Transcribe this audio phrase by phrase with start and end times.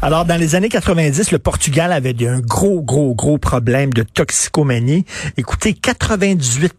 [0.00, 5.04] Alors, dans les années 90, le Portugal avait un gros, gros, gros problème de toxicomanie.
[5.36, 6.72] Écoutez, 98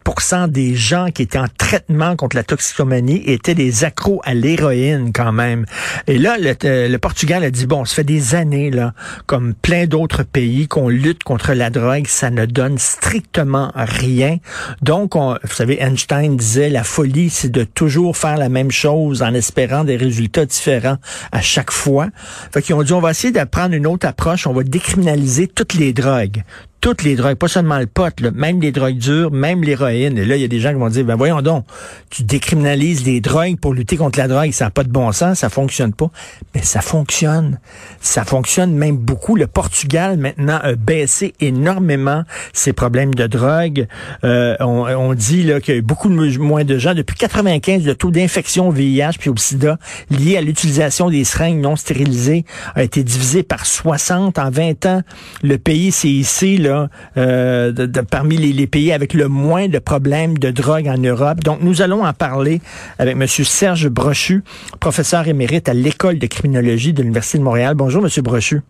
[0.48, 5.32] des gens qui étaient en traitement contre la toxicomanie étaient des accros à l'héroïne quand
[5.32, 5.66] même.
[6.06, 8.94] Et là, le, euh, le, Portugal a dit, bon, ça fait des années, là,
[9.26, 14.38] comme plein d'autres pays, qu'on lutte contre la drogue, ça ne donne strictement rien.
[14.82, 19.22] Donc, on, vous savez, Einstein disait, la folie, c'est de toujours faire la même chose
[19.22, 20.96] en espérant des résultats différents
[21.32, 22.08] à chaque fois.
[22.52, 24.46] Fait qu'ils ont dit, on va essayer de prendre une autre approche.
[24.46, 26.42] On va décriminaliser toutes les drogues
[26.80, 30.16] toutes les drogues, pas seulement le pot, même les drogues dures, même l'héroïne.
[30.16, 31.66] Et là, il y a des gens qui vont dire, ben voyons donc,
[32.08, 35.40] tu décriminalises les drogues pour lutter contre la drogue, ça n'a pas de bon sens,
[35.40, 36.10] ça fonctionne pas.
[36.54, 37.58] Mais ça fonctionne.
[38.00, 39.36] Ça fonctionne même beaucoup.
[39.36, 43.86] Le Portugal, maintenant, a baissé énormément ses problèmes de drogue.
[44.24, 46.94] Euh, on, dit là qu'il y a beaucoup moins de gens.
[46.94, 49.78] Depuis 95, le taux d'infection au VIH puis au sida
[50.08, 52.44] lié à l'utilisation des seringues non stérilisées
[52.74, 55.02] a été divisé par 60 en 20 ans.
[55.42, 56.69] Le pays s'est ici, là,
[57.16, 57.72] euh,
[58.10, 61.40] parmi les, pays avec le moins de problèmes de drogue en Europe.
[61.40, 62.60] Donc, nous allons en parler
[62.98, 63.26] avec M.
[63.26, 64.42] Serge Brochu,
[64.80, 67.74] professeur émérite à l'École de criminologie de l'Université de Montréal.
[67.74, 68.10] Bonjour, M.
[68.22, 68.60] Brochu.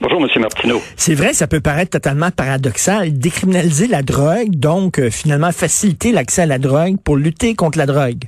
[0.00, 0.40] Bonjour, M.
[0.40, 0.80] Martineau.
[0.96, 3.16] C'est vrai, ça peut paraître totalement paradoxal.
[3.16, 7.86] Décriminaliser la drogue, donc euh, finalement faciliter l'accès à la drogue pour lutter contre la
[7.86, 8.24] drogue.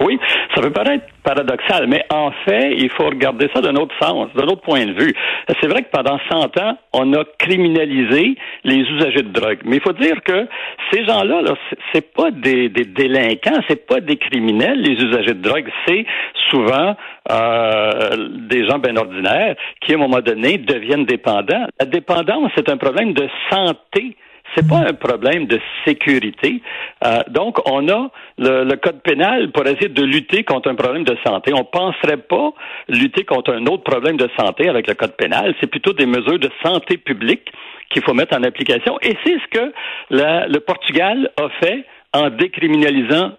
[0.00, 0.18] Oui,
[0.54, 4.46] ça peut paraître paradoxal, mais en fait, il faut regarder ça d'un autre sens, d'un
[4.46, 5.12] autre point de vue.
[5.60, 9.82] C'est vrai que pendant 100 ans, on a criminalisé les usagers de drogue, mais il
[9.82, 10.46] faut dire que
[10.92, 11.54] ces gens-là, -là,
[11.92, 16.06] c'est pas des, délinquants, c'est pas des criminels, les usagers de drogue, c'est
[16.48, 16.94] souvent
[17.32, 21.66] euh, des gens bien ordinaires qui, à un moment donné, deviennent dépendants.
[21.80, 24.16] La dépendance, c'est un problème de santé
[24.56, 26.62] c'est pas un problème de sécurité.
[27.04, 31.16] Euh, donc, on a le, code pénal pour essayer de lutter contre un problème de
[31.24, 31.52] santé.
[31.54, 32.52] On penserait pas
[32.88, 35.54] lutter contre un autre problème de santé avec le code pénal.
[35.60, 37.52] C'est plutôt des mesures de santé publique
[37.90, 38.98] qu'il faut mettre en application.
[39.02, 39.72] Et c'est ce que
[40.10, 43.32] le Portugal a fait en décriminalisant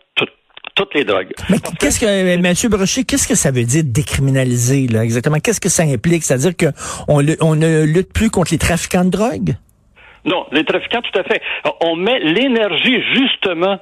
[0.78, 1.34] toutes les drogues.
[1.50, 2.70] Mais qu'est-ce que, M.
[2.70, 5.40] Brochet, qu'est-ce que ça veut dire décriminaliser, là, exactement?
[5.40, 6.24] Qu'est-ce que ça implique?
[6.24, 9.56] C'est-à-dire qu'on on ne lutte plus contre les trafiquants de drogue?
[10.28, 11.42] Non, les trafiquants, tout à fait.
[11.82, 13.80] On met l'énergie justement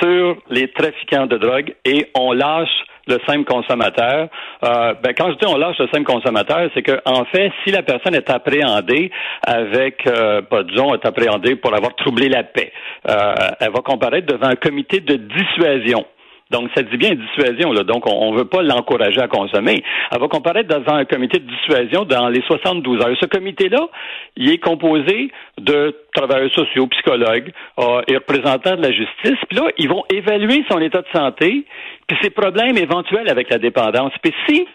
[0.00, 4.28] sur les trafiquants de drogue et on lâche le simple consommateur.
[4.64, 7.70] Euh, ben, quand je dis on lâche le simple consommateur, c'est que en fait, si
[7.70, 9.10] la personne est appréhendée
[9.46, 12.72] avec, euh, disons, est appréhendée pour avoir troublé la paix,
[13.08, 16.04] euh, elle va comparaître devant un comité de dissuasion.
[16.50, 17.82] Donc, ça dit bien dissuasion, là.
[17.82, 19.82] Donc, on ne veut pas l'encourager à consommer.
[20.12, 23.16] Elle va comparaître devant un comité de dissuasion dans les 72 heures.
[23.20, 23.88] Ce comité-là,
[24.36, 29.38] il est composé de travailleurs sociaux, psychologues euh, et représentants de la justice.
[29.48, 31.64] Puis là, ils vont évaluer son état de santé,
[32.06, 34.12] puis ses problèmes éventuels avec la dépendance.
[34.22, 34.66] Puis si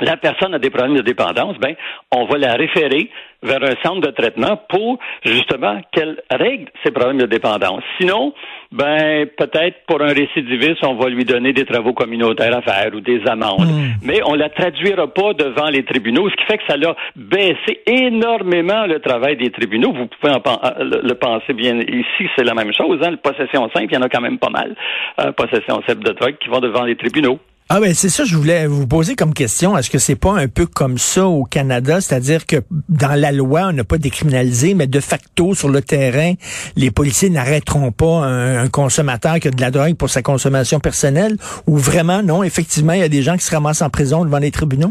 [0.00, 1.74] la personne a des problèmes de dépendance, ben,
[2.10, 3.10] on va la référer
[3.42, 7.82] vers un centre de traitement pour justement qu'elle règle ses problèmes de dépendance.
[7.98, 8.34] Sinon,
[8.72, 13.00] ben peut-être pour un récidiviste, on va lui donner des travaux communautaires à faire ou
[13.00, 13.66] des amendes.
[13.66, 13.92] Hmm.
[14.02, 17.80] Mais on la traduira pas devant les tribunaux, ce qui fait que ça a baissé
[17.86, 19.92] énormément le travail des tribunaux.
[19.92, 22.98] Vous pouvez en euh, le penser bien ici, c'est la même chose.
[23.02, 23.12] Hein?
[23.12, 24.76] La possession simple, il y en a quand même pas mal.
[25.20, 27.38] Euh, possession simple de drogue qui vont devant les tribunaux.
[27.72, 29.78] Ah ben c'est ça, je voulais vous poser comme question.
[29.78, 32.56] Est-ce que c'est pas un peu comme ça au Canada, c'est-à-dire que
[32.88, 36.34] dans la loi on n'a pas décriminalisé, mais de facto sur le terrain,
[36.74, 41.36] les policiers n'arrêteront pas un, consommateur qui a de la drogue pour sa consommation personnelle,
[41.68, 44.38] ou vraiment non, effectivement il y a des gens qui se ramassent en prison devant
[44.38, 44.90] les tribunaux?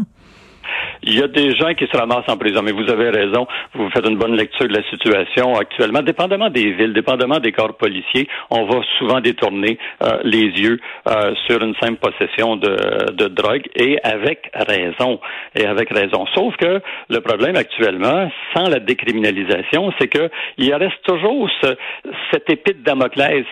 [1.02, 3.46] Il y a des gens qui se ramassent en prison, mais vous avez raison.
[3.74, 6.02] Vous faites une bonne lecture de la situation actuellement.
[6.02, 10.78] Dépendamment des villes, dépendamment des corps policiers, on va souvent détourner euh, les yeux
[11.08, 15.20] euh, sur une simple possession de, de drogue et avec raison.
[15.54, 16.26] Et avec raison.
[16.34, 21.76] Sauf que le problème actuellement, sans la décriminalisation, c'est que il reste toujours ce,
[22.32, 23.46] cette épée de Damoclès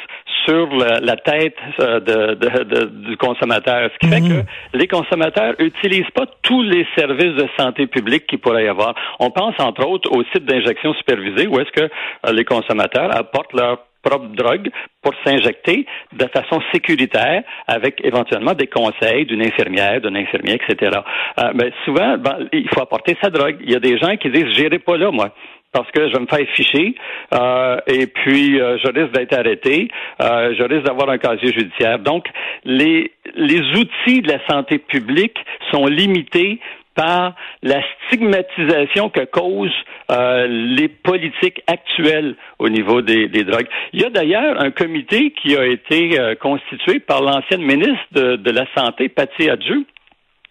[0.47, 3.91] sur la, tête euh, de, du consommateur.
[3.93, 4.29] Ce qui fait mhm.
[4.29, 8.95] que les consommateurs n'utilisent pas tous les services de santé publique qu'il pourrait y avoir.
[9.21, 13.53] On pense entre autres aux sites d'injection supervisés où est-ce que euh, les consommateurs apportent
[13.53, 14.71] leur propre drogue
[15.03, 21.01] pour s'injecter de façon sécuritaire avec éventuellement des conseils d'une infirmière, d'un infirmier, etc.
[21.39, 23.57] Euh, mais souvent, ben, il faut apporter sa drogue.
[23.61, 25.33] Il y a des gens qui disent, j'irai pas là, moi
[25.73, 26.95] parce que je vais me faire ficher
[27.35, 29.89] euh, et puis euh, je risque d'être arrêté,
[30.23, 31.99] euh, je risque d'avoir un casier judiciaire.
[31.99, 32.27] Donc,
[32.65, 35.37] les, les outils de la santé publique
[35.71, 36.59] sont limités
[36.99, 39.71] par la stigmatisation que causent
[40.11, 43.69] euh, les politiques actuelles au niveau des, drogues.
[43.93, 48.51] Il y a d'ailleurs un comité qui a été euh, constitué par l'ancienne ministre de,
[48.51, 49.85] la Santé, Patty Adjou,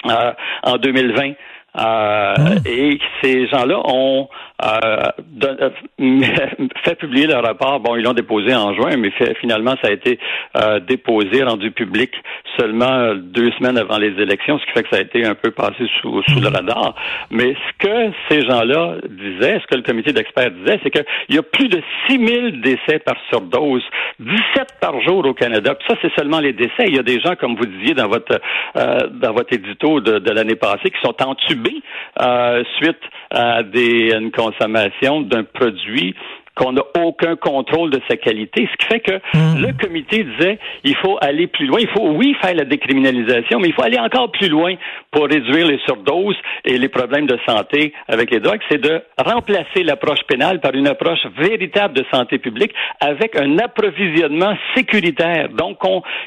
[0.05, 0.31] euh,
[0.63, 1.33] en 2020.
[1.79, 2.57] Euh, mmh.
[2.65, 4.29] Et ces gens-là ont
[4.63, 5.11] euh,
[5.43, 5.69] euh
[6.83, 7.79] fait publier le rapport.
[7.79, 10.19] Bon, ils l'ont déposé en juin, mais finalement, ça a été
[10.57, 12.11] euh, déposé, rendu public
[12.57, 15.51] seulement deux semaines avant les élections, ce qui fait que ça a été un peu
[15.51, 16.95] passé sous, sous le radar.
[17.29, 21.37] Mais ce que ces gens-là disaient, ce que le comité d'experts disait, c'est qu'il y
[21.37, 23.83] a plus de 6000 décès par surdose,
[24.19, 24.39] 17
[24.81, 25.75] par jour au Canada.
[25.75, 26.85] Puis ça, c'est seulement les décès.
[26.87, 28.39] Il y a des gens, comme vous disiez dans votre
[28.75, 31.81] euh, dans votre édito de, de l'année passée, qui sont entubés
[32.21, 33.01] euh, suite
[33.31, 36.15] à des une consommation d'un produit
[36.55, 38.67] qu'on n'a aucun contrôle de sa qualité.
[38.71, 39.61] Ce qui fait que hmm.
[39.61, 41.79] le comité disait il faut aller plus loin.
[41.79, 44.73] Il faut, oui, faire la décriminalisation, mais il faut aller encore plus loin
[45.11, 48.61] pour réduire les surdoses et les problèmes de santé avec les drogues.
[48.69, 54.55] C'est de remplacer l'approche pénale par une approche véritable de santé publique avec un approvisionnement
[54.75, 55.49] sécuritaire.
[55.49, 55.77] Donc,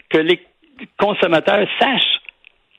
[0.09, 0.41] que les
[0.97, 2.20] consommateurs sachent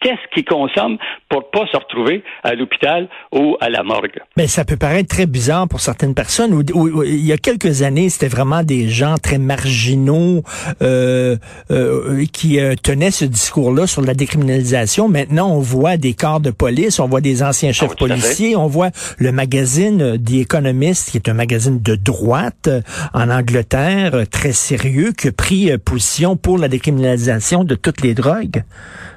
[0.01, 0.97] qu'est-ce qu'ils consomment
[1.29, 4.19] pour pas se retrouver à l'hôpital ou à la morgue?
[4.35, 6.63] Mais ça peut paraître très bizarre pour certaines personnes.
[7.05, 10.43] il y a quelques années, c'était vraiment des gens très marginaux
[10.81, 11.37] euh,
[11.69, 15.07] euh, qui euh, tenaient ce discours-là sur la décriminalisation.
[15.07, 18.67] Maintenant, on voit des corps de police, on voit des anciens chefs ah policiers, on
[18.67, 22.69] voit le magazine The Economist, qui est un magazine de droite
[23.13, 28.63] en Angleterre, très sérieux, qui a pris position pour la décriminalisation de toutes les drogues.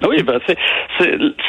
[0.08, 0.56] Oui, ben c'est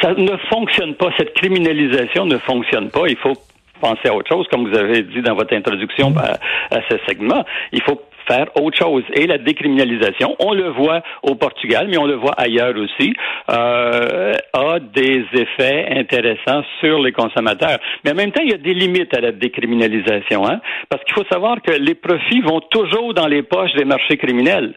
[0.02, 1.10] ça ne fonctionne pas.
[1.16, 3.08] Cette criminalisation ne fonctionne pas.
[3.08, 3.34] Il faut
[3.80, 7.44] penser à autre chose, comme vous avez dit dans votre introduction à, ce segment.
[7.72, 9.04] Il faut faire autre chose.
[9.14, 13.14] Et la décriminalisation, on le voit au Portugal, mais on le voit ailleurs aussi,
[13.50, 17.78] euh, a des effets intéressants sur les consommateurs.
[18.04, 21.14] Mais en même temps, il y a des limites à la décriminalisation, hein, parce qu'il
[21.14, 24.74] faut savoir que les profits vont toujours dans les poches des marchés criminels.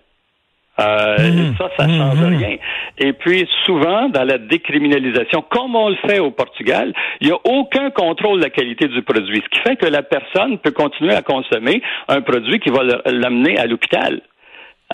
[0.80, 1.56] Euh, mmh.
[1.58, 2.38] Ça, ça change mmh.
[2.38, 2.58] rien.
[2.98, 7.40] Et puis, souvent, dans la décriminalisation, comme on le fait au Portugal, il n'y a
[7.44, 11.14] aucun contrôle de la qualité du produit, ce qui fait que la personne peut continuer
[11.14, 14.22] à consommer un produit qui va l'amener à l'hôpital.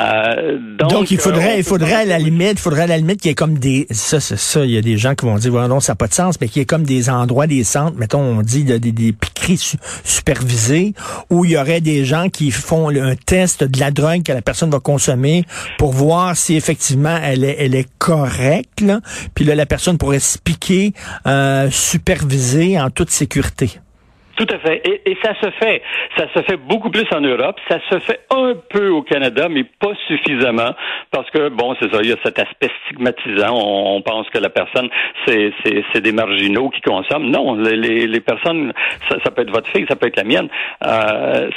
[0.01, 3.29] Euh, donc, il faudrait, il faudrait à la limite, il faudrait à la limite qu'il
[3.29, 5.51] y ait comme des, ça, c'est ça, il y a des gens qui vont dire,
[5.51, 7.63] voilà, non, ça n'a pas de sens, mais qu'il y ait comme des endroits, des
[7.63, 10.93] centres, mettons, on dit des, des piqueries supervisées,
[11.29, 14.41] où il y aurait des gens qui font un test de la drogue que la
[14.41, 15.45] personne va consommer
[15.77, 18.99] pour voir si effectivement elle est, elle est correcte, là.
[19.33, 20.93] puis là, la personne pourrait se piquer,
[21.25, 23.79] euh, supervisée en toute sécurité.
[24.35, 24.81] Tout à fait.
[24.85, 25.81] Et, et, ça se fait.
[26.17, 27.57] Ça se fait beaucoup plus en Europe.
[27.69, 30.71] Ça se fait un peu au Canada, mais pas suffisamment.
[31.11, 33.53] Parce que, bon, c'est ça, il y a cet aspect stigmatisant.
[33.55, 34.89] On, pense que la personne,
[35.25, 35.53] c'est,
[36.01, 37.29] des marginaux qui consomment.
[37.31, 38.73] Non, les, les personnes,
[39.09, 40.49] ça, ça, peut être votre fille, ça peut être la mienne.
[40.85, 41.49] Euh,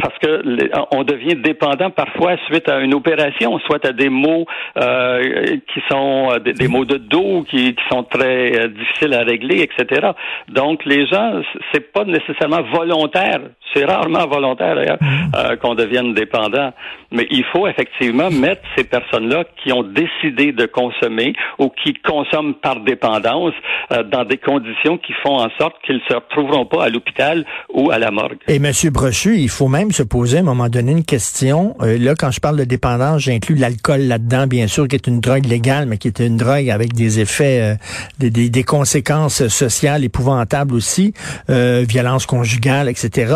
[0.00, 0.42] parce que
[0.90, 4.46] on devient dépendant parfois suite à une opération, soit à des mots
[4.78, 9.22] euh, qui sont euh, des, mots de dos qui, qui sont très euh, difficiles à
[9.22, 10.10] régler, etc.
[10.48, 11.42] Donc, les gens,
[11.72, 13.40] c'est pas nécessairement nécessairement volontaire.
[13.74, 15.32] C'est rarement volontaire d'ailleurs mm.
[15.34, 16.72] euh, qu'on devienne dépendant.
[17.10, 22.54] Mais il faut effectivement mettre ces personnes-là qui ont décidé de consommer ou qui consomment
[22.54, 23.54] par dépendance
[23.92, 27.44] euh, dans des conditions qui font en sorte qu'ils ne se retrouveront pas à l'hôpital
[27.72, 28.38] ou à la morgue.
[28.48, 31.74] Et Monsieur Brochu, il faut même se poser à un moment donné une question.
[31.80, 35.20] Euh, là, quand je parle de dépendance, j'inclus l'alcool là-dedans, bien sûr, qui est une
[35.20, 37.76] drogue légale, mais qui est une drogue avec des effets,
[38.18, 41.14] des, des, conséquences sociales épouvantables aussi,
[41.48, 43.34] violence conjugale, etc.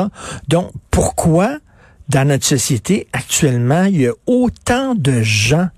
[0.48, 1.58] Donc, pourquoi
[2.08, 5.68] dans notre société actuellement, il y a autant de gens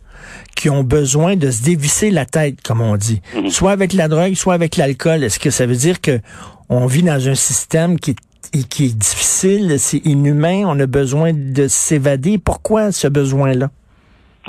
[0.57, 3.49] qui ont besoin de se dévisser la tête, comme on dit, mhm.
[3.49, 5.23] soit avec la drogue, soit avec l'alcool.
[5.23, 6.21] Est-ce que ça veut dire que
[6.69, 8.11] on vit dans un système qui
[8.52, 12.38] est, qui est difficile, c'est inhumain, on a besoin de s'évader?
[12.38, 13.71] Pourquoi ce besoin-là?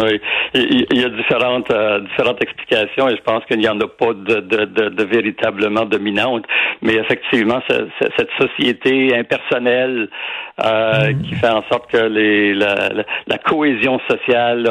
[0.01, 0.21] Oui,
[0.53, 4.13] il y a différentes euh, différentes explications et je pense qu'il n'y en a pas
[4.13, 6.45] de, de, de, de véritablement dominante.
[6.81, 10.09] Mais effectivement, cette société impersonnelle
[10.63, 11.21] euh, mm.
[11.23, 12.89] qui fait en sorte que les, la,
[13.27, 14.69] la, cohésion sociale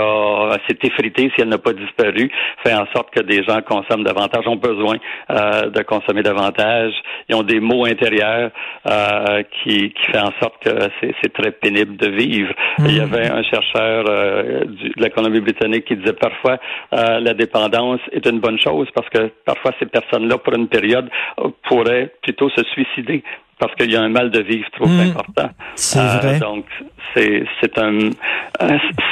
[0.68, 2.30] s'est effritée si elle n'a pas disparu,
[2.64, 4.96] fait en sorte que des gens consomment davantage, ont besoin
[5.30, 6.92] euh, de consommer davantage.
[7.28, 8.50] Ils ont des mots intérieurs
[8.86, 10.70] euh, qui, qui fait en sorte que
[11.22, 12.52] c'est très pénible de vivre.
[12.80, 13.02] Il y mm.
[13.02, 16.58] avait un chercheur euh, du, de l'économie britannique qui disait parfois
[16.92, 21.08] euh, la dépendance est une bonne chose parce que parfois ces personnes-là, pour une période,
[21.68, 23.22] pourraient plutôt se suicider
[23.58, 25.00] parce qu'il y a un mal de vivre trop hmm.
[25.00, 25.50] important.
[25.74, 26.38] C'est euh, vrai.
[26.38, 26.66] Donc
[27.14, 28.10] c'est c'est un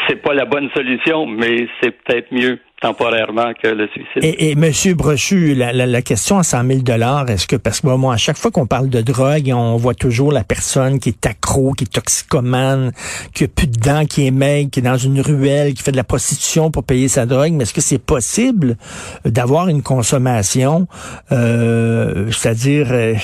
[0.08, 4.22] c'est pas la bonne solution, mais c'est peut-être mieux temporairement que le suicide.
[4.22, 7.80] Et, et Monsieur Brochu, la, la, la, question à 100 000 dollars, est-ce que parce
[7.80, 11.08] que moi, à chaque fois qu'on parle de drogue, on voit toujours la personne qui
[11.10, 12.92] est accro, qui est toxicomane,
[13.32, 15.92] qui a plus de dents, qui est maigre, qui est dans une ruelle, qui fait
[15.92, 17.52] de la prostitution pour payer sa drogue.
[17.52, 18.76] Mais est-ce que c'est possible
[19.24, 20.86] d'avoir une consommation,
[21.32, 23.14] euh, c'est-à-dire euh,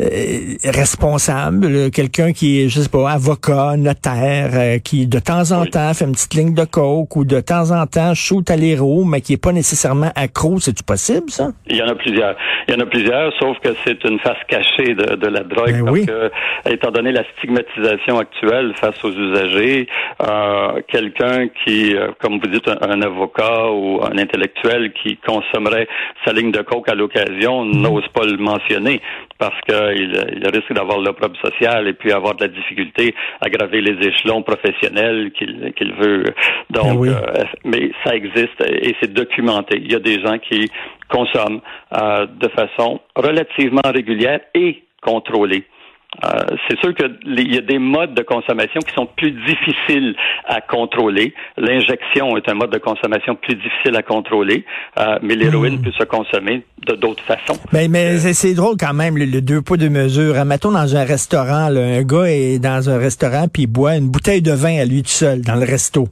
[0.00, 5.66] euh, responsable, quelqu'un qui est, je sais pas, avocat, notaire, euh, qui de temps en
[5.66, 8.77] temps fait une petite ligne de coke ou de temps en temps shoot à les
[9.04, 11.48] mais qui est pas nécessairement accro, c'est-tu possible, ça?
[11.66, 12.36] Il y en a plusieurs.
[12.66, 15.72] Il y en a plusieurs, sauf que c'est une face cachée de, de la drogue.
[15.72, 16.06] Ben parce oui.
[16.06, 16.30] que,
[16.68, 19.88] étant donné la stigmatisation actuelle face aux usagers,
[20.22, 25.88] euh, quelqu'un qui, euh, comme vous dites, un, un, avocat ou un intellectuel qui consommerait
[26.24, 29.00] sa ligne de coke à l'occasion n'ose pas le mentionner
[29.38, 33.80] parce qu'il il risque d'avoir l'opprobre social et puis avoir de la difficulté à graver
[33.80, 36.24] les échelons professionnels qu'il qu'il veut.
[36.70, 37.08] Donc, Ben oui.
[37.10, 39.78] euh, mais ça existe et c'est documenté.
[39.82, 40.70] Il y a des gens qui
[41.08, 41.60] consomment
[41.96, 45.64] euh, de façon relativement régulière et contrôlée.
[46.24, 46.28] Euh,
[46.66, 50.16] c'est sûr qu'il y a des modes de consommation qui sont plus difficiles
[50.46, 51.34] à contrôler.
[51.58, 54.64] L'injection est un mode de consommation plus difficile à contrôler,
[54.98, 55.82] euh, mais l'héroïne Mm.
[55.82, 57.58] peut se consommer de d'autres façons.
[57.72, 60.44] Mais, mais Euh, c'est- drôle quand même, le, le deux poids, deux mesures.
[60.44, 64.08] Mettons dans un restaurant, là, un gars est dans un restaurant puis il boit une
[64.08, 66.08] bouteille de vin à lui tout seul dans le resto.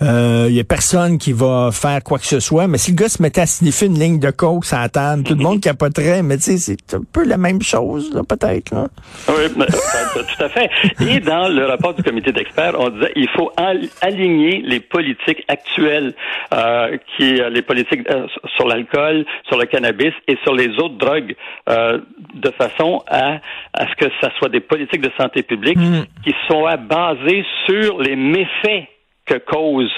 [0.00, 3.08] Il y a personne qui va faire quoi que ce soit, mais si le gars
[3.08, 6.36] se mettait à sniffer une ligne de coke sans table, tout le monde capoterait, mais
[6.36, 8.72] tu sais, c'est un peu la même chose, là, peut-être.
[8.74, 8.88] Là.
[9.28, 10.68] Oui, mais, euh, tout à fait.
[11.00, 15.42] Et dans le rapport du comité d'experts, on disait il faut al- aligner les politiques
[15.48, 16.14] actuelles,
[16.52, 21.34] euh, qui les politiques euh, sur l'alcool, sur le cannabis et sur les autres drogues,
[21.68, 21.98] euh,
[22.34, 23.38] de façon à,
[23.72, 25.78] à ce que ça soit des politiques de santé publique
[26.24, 28.88] qui soient basées sur les méfaits
[29.26, 29.90] que causent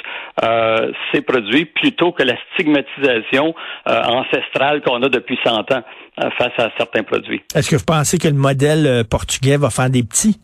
[0.44, 3.54] euh, ces produits plutôt que la stigmatisation
[3.88, 5.82] euh, ancestrale qu'on a depuis 100 ans
[6.22, 7.42] euh, face à certains produits.
[7.54, 10.40] Est-ce que vous pensez que le modèle euh, portugais va faire des petits?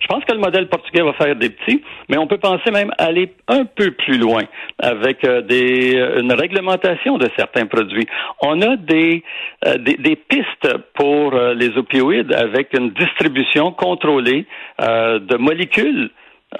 [0.00, 2.90] Je pense que le modèle portugais va faire des petits, mais on peut penser même
[2.98, 4.42] aller un peu plus loin
[4.78, 8.06] avec euh, des, euh, une réglementation de certains produits.
[8.42, 9.22] On a des,
[9.66, 14.46] euh, des, des, pistes pour euh, les opioïdes avec une distribution contrôlée
[14.80, 16.10] euh, de molécules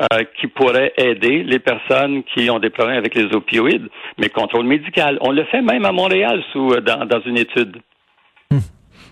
[0.01, 4.67] euh, qui pourraient aider les personnes qui ont des problèmes avec les opioïdes, mais contrôle
[4.67, 5.19] médical.
[5.21, 7.77] On le fait même à Montréal sous, euh, dans, dans une étude.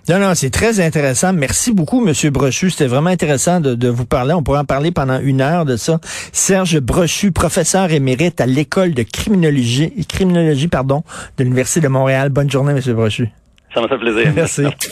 [0.08, 1.32] Non, non, c'est très intéressant.
[1.32, 2.70] Merci beaucoup, Monsieur Brochu.
[2.70, 4.34] C'était vraiment intéressant de, de, vous parler.
[4.34, 6.00] On pourrait en parler pendant une heure de ça.
[6.32, 11.04] Serge Brochu, professeur émérite à l'école de criminologie, criminologie, pardon,
[11.38, 12.30] de l'Université de Montréal.
[12.30, 13.28] Bonne journée, Monsieur Brochu.
[13.72, 14.32] Ça m'a fait plaisir.
[14.34, 14.62] Merci.